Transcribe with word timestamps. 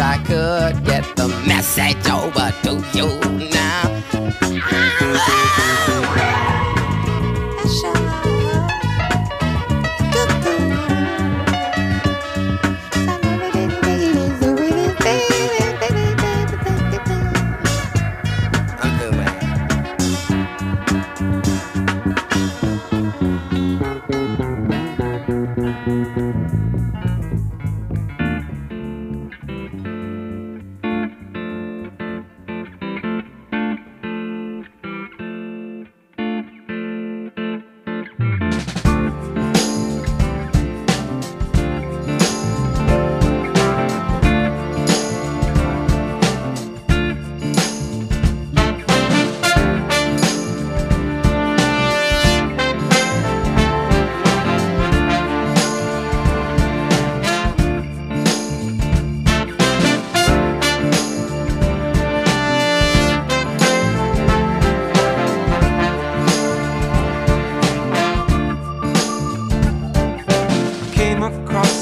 I 0.00 0.16
could 0.24 0.84
get 0.84 1.04
the 1.16 1.28
message. 1.46 2.09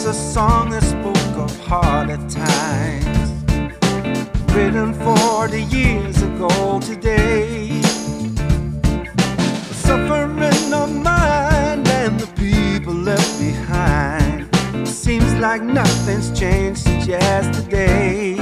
a 0.08 0.14
song 0.14 0.70
that 0.70 0.82
spoke 0.82 1.36
of 1.36 1.54
harder 1.66 2.16
times. 2.28 3.28
Written 4.54 4.94
40 4.94 5.64
years 5.64 6.22
ago 6.22 6.80
today. 6.80 7.80
The 9.68 9.74
suffering 9.74 10.72
of 10.72 10.94
mind 10.94 11.86
and 11.88 12.18
the 12.18 12.26
people 12.36 12.94
left 12.94 13.38
behind. 13.38 14.48
Seems 14.88 15.34
like 15.34 15.60
nothing's 15.60 16.30
changed 16.38 16.80
since 16.84 17.06
yesterday. 17.06 18.36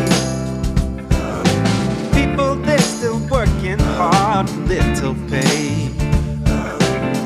People, 2.14 2.54
they're 2.62 2.78
still 2.78 3.18
working 3.28 3.80
hard, 3.98 4.48
little 4.68 5.16
pay. 5.28 5.90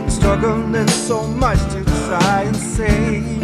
Struggling 0.08 0.88
so 0.88 1.26
much 1.26 1.58
to 1.74 1.84
try 2.06 2.44
and 2.44 2.56
save. 2.56 3.39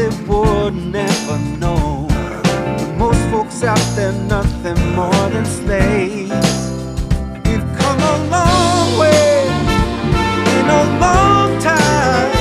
they 0.00 0.08
would 0.26 0.74
never 0.74 1.38
know. 1.58 2.08
Most 2.96 3.22
folks 3.30 3.62
out 3.62 3.86
there, 3.96 4.12
nothing 4.36 4.80
more 4.94 5.24
than 5.34 5.44
slaves. 5.44 6.30
We've 7.44 7.68
come 7.80 8.00
a 8.14 8.16
long 8.36 8.98
way 8.98 9.44
in 10.58 10.66
a 10.80 10.84
long 11.04 11.48
time, 11.60 12.32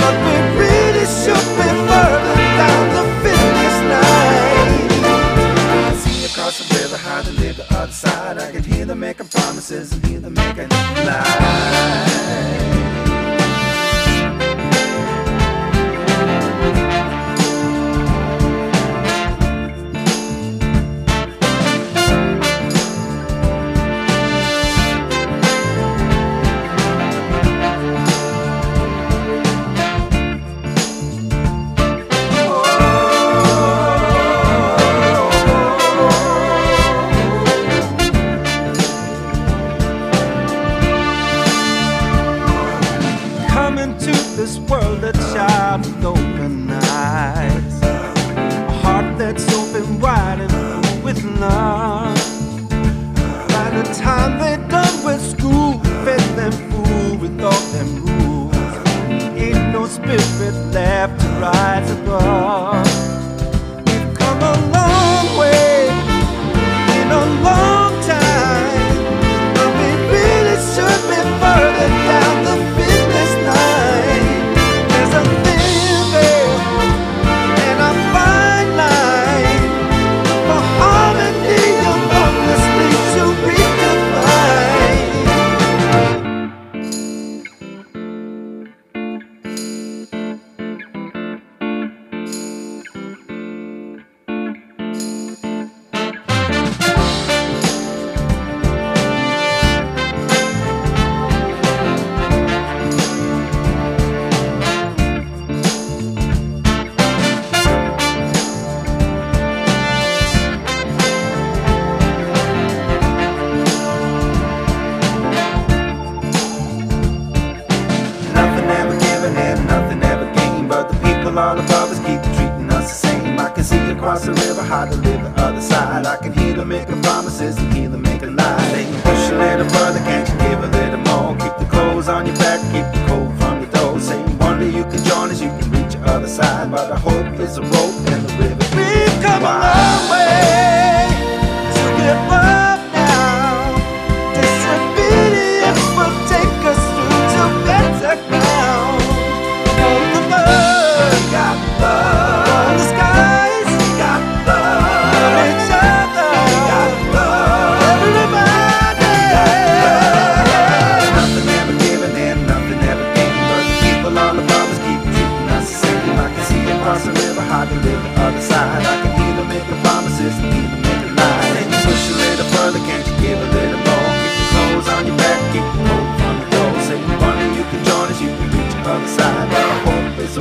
but 0.00 0.14
we 0.24 0.34
really 0.62 1.06
should 1.20 1.46
be 1.60 1.68
further 1.88 2.36
down 2.60 2.84
the 2.96 3.04
finish 3.24 3.76
line. 3.92 4.88
I 5.90 5.94
see 6.02 6.24
across 6.24 6.56
the 6.58 6.66
river 6.78 6.96
how 6.96 7.20
they 7.22 7.32
live 7.32 7.56
the 7.56 7.66
other 7.76 7.92
side. 7.92 8.38
I 8.38 8.50
can 8.50 8.62
hear 8.62 8.86
them 8.86 9.00
making 9.00 9.28
promises 9.28 9.92
and 9.92 10.06
hear 10.06 10.20
them 10.20 10.34
making 10.34 10.70
lies. 11.08 12.77
This 45.12 45.32
a 45.32 45.34
child 45.34 45.80
with 45.80 46.04
open 46.04 46.37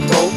hope 0.09 0.36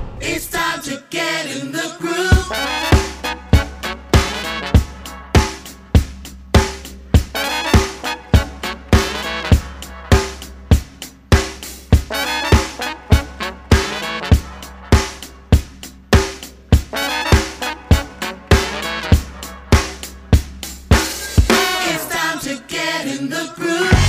the. 23.47 24.00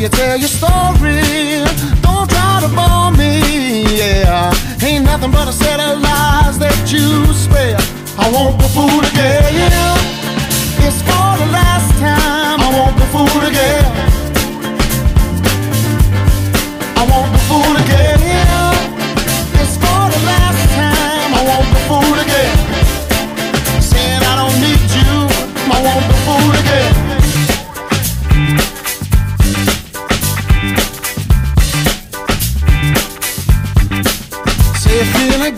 you 0.00 0.08
tell 0.08 0.38
your 0.38 0.48
story. 0.48 1.20
Don't 2.00 2.28
try 2.30 2.60
to 2.62 2.68
bore 2.68 3.12
me, 3.12 3.84
yeah. 3.98 4.50
Ain't 4.82 5.04
nothing 5.04 5.30
but 5.30 5.46
a 5.46 5.52
set 5.52 5.78
of 5.78 6.00
lies 6.00 6.58
that 6.58 6.90
you 6.90 7.26
spell. 7.34 7.80
I 8.16 8.30
won't 8.32 8.56
be 8.58 8.64
fooled 8.72 9.04
again. 9.04 9.52
It's 10.86 11.02
for 11.02 11.28
the 11.36 11.48
last 11.52 11.90
time. 12.00 12.60
I 12.60 12.68
won't 12.78 12.96
be 12.96 13.04
fooled 13.12 13.44
again. 13.44 13.79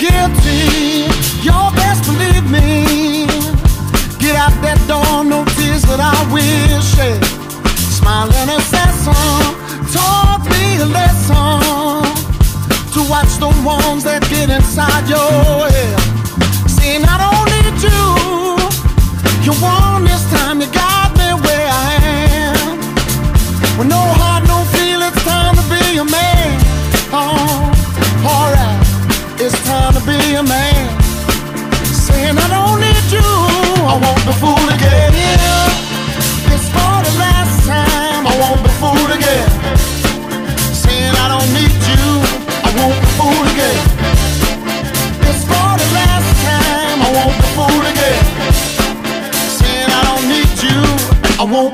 guilty. 0.03 1.07
Y'all 1.47 1.73
best 1.75 2.03
believe 2.11 2.47
me. 2.51 3.27
Get 4.19 4.35
out 4.35 4.55
that 4.67 4.79
door, 4.91 5.23
no 5.23 5.45
tears 5.55 5.83
that 5.91 6.01
I 6.03 6.19
wish. 6.35 6.89
Yeah, 6.99 7.19
Smile 7.99 8.31
and 8.41 8.51
assassin 8.51 9.15
taught 9.95 10.43
me 10.51 10.65
a 10.83 10.89
lesson 10.99 12.03
to 12.95 13.01
watch 13.13 13.33
the 13.39 13.51
ones 13.63 14.03
that 14.05 14.23
get 14.29 14.51
inside 14.51 15.09
your 15.09 15.72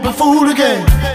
a 0.09 0.13
fool 0.13 0.49
again. 0.49 1.08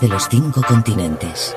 De 0.00 0.08
los 0.08 0.26
cinco 0.28 0.62
continentes. 0.62 1.56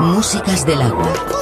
Músicas 0.00 0.64
del 0.64 0.82
agua. 0.82 1.35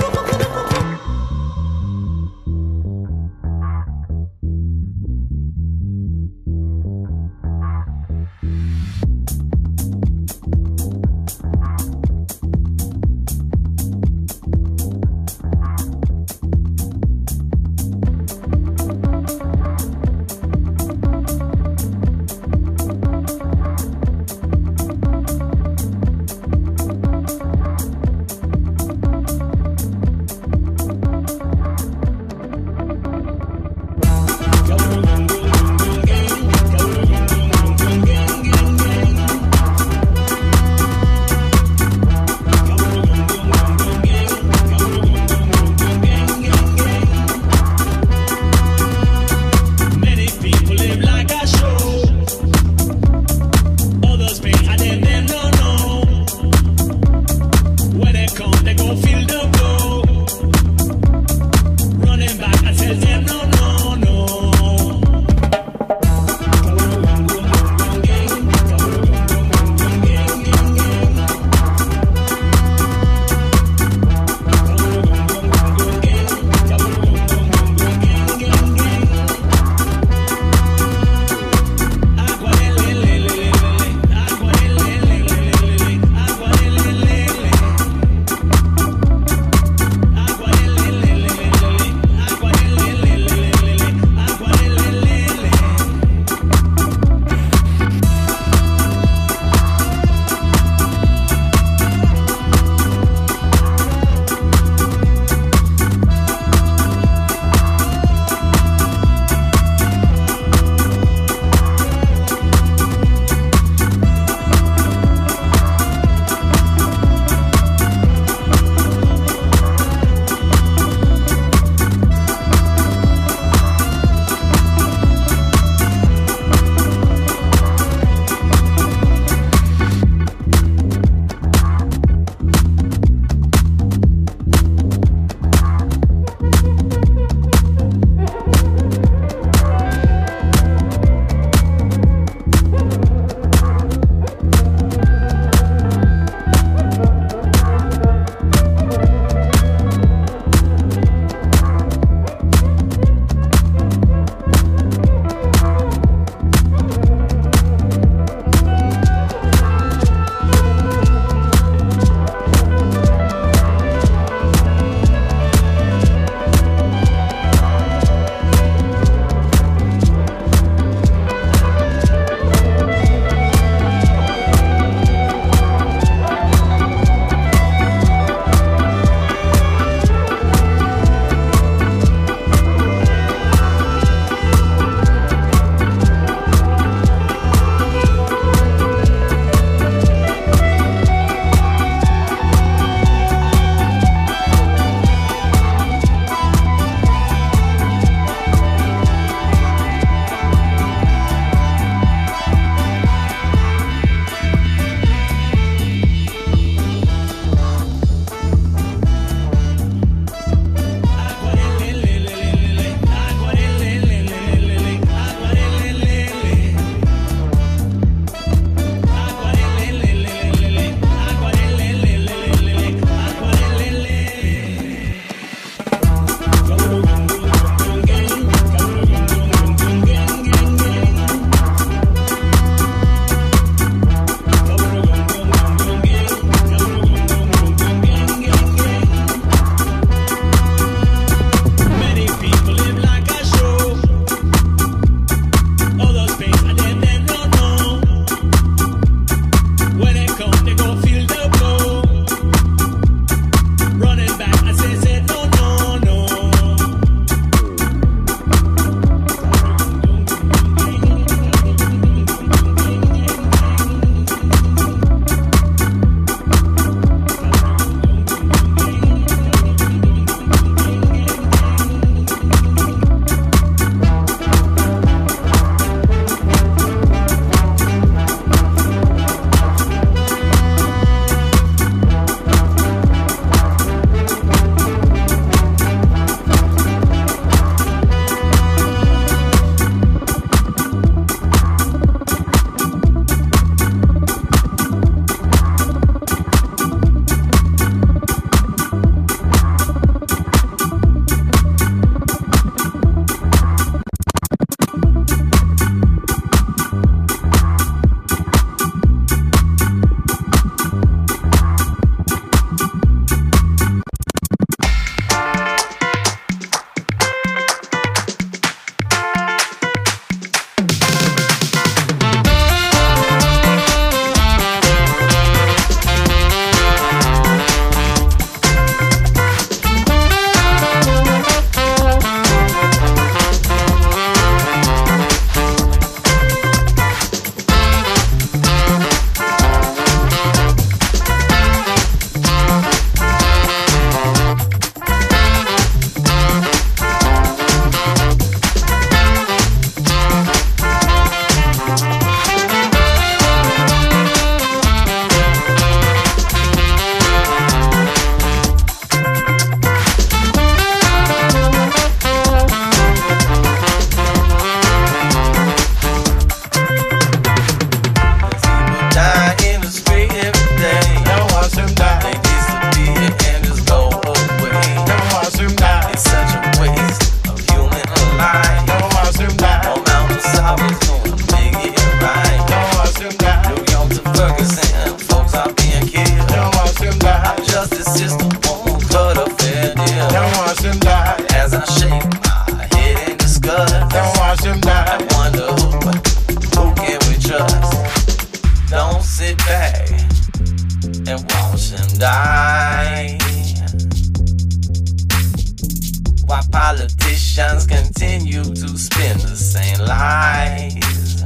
why 406.55 406.62
politicians 406.70 407.84
continue 407.84 408.62
to 408.62 408.88
spin 408.96 409.36
the 409.38 409.57
same 409.57 409.98
lies. 410.07 411.42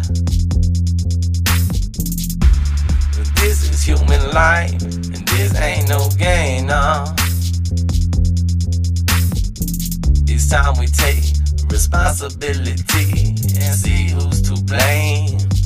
This 3.36 3.70
is 3.70 3.82
human 3.82 4.22
life, 4.32 4.82
and 4.82 5.26
this 5.28 5.59
ain't 5.59 5.88
no 5.88 6.11
game, 6.18 6.66
no. 6.66 7.06
It's 10.28 10.50
time 10.50 10.78
we 10.78 10.88
take 10.88 11.24
responsibility 11.70 13.34
and 13.62 13.74
see 13.74 14.11
who's 14.11 14.42
to 14.42 14.62
blame. 14.64 15.57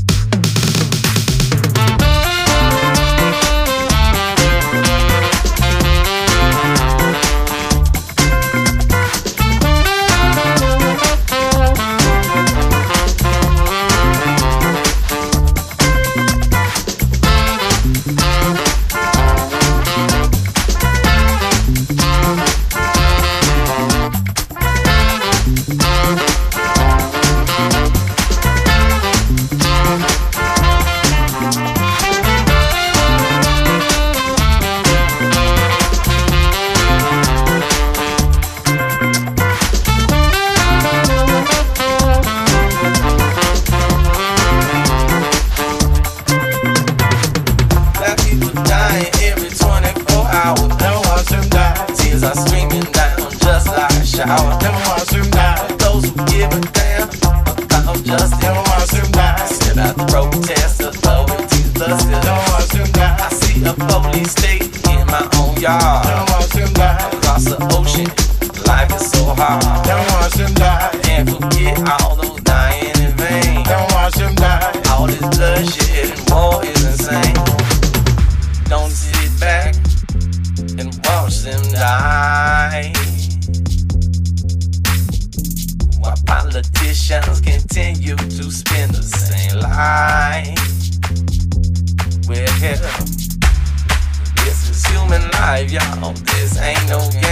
y'all. 95.72 96.12
This 96.12 96.60
ain't 96.60 96.86
no 96.86 96.98
game. 97.10 97.31